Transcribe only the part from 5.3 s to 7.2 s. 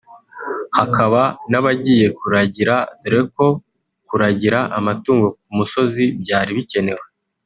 ku musozi byari bikemewe